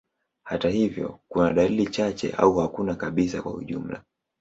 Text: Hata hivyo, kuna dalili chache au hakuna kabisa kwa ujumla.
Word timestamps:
Hata 0.43 0.69
hivyo, 0.69 1.19
kuna 1.27 1.53
dalili 1.53 1.87
chache 1.87 2.31
au 2.37 2.57
hakuna 2.57 2.95
kabisa 2.95 3.41
kwa 3.41 3.53
ujumla. 3.53 4.03